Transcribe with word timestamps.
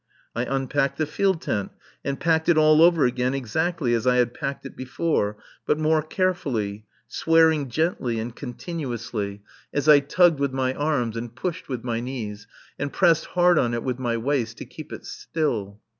I 0.35 0.45
unpacked 0.45 0.97
the 0.97 1.05
field 1.05 1.43
tent 1.43 1.69
and 2.03 2.19
packed 2.19 2.49
it 2.49 2.57
all 2.57 2.81
over 2.81 3.05
again 3.05 3.35
exactly 3.35 3.93
as 3.93 4.07
I 4.07 4.15
had 4.15 4.33
packed 4.33 4.65
it 4.65 4.75
before, 4.75 5.37
but 5.67 5.77
more 5.77 6.01
carefully, 6.01 6.87
swearing 7.07 7.69
gently 7.69 8.19
and 8.19 8.35
continuously, 8.35 9.43
as 9.71 9.87
I 9.87 9.99
tugged 9.99 10.39
with 10.39 10.53
my 10.53 10.73
arms 10.73 11.15
and 11.15 11.35
pushed 11.35 11.69
with 11.69 11.83
my 11.83 11.99
knees, 11.99 12.47
and 12.79 12.91
pressed 12.91 13.25
hard 13.27 13.59
on 13.59 13.75
it 13.75 13.83
with 13.83 13.99
my 13.99 14.17
waist 14.17 14.57
to 14.57 14.65
keep 14.65 14.91
it 14.91 15.05
still. 15.05 15.79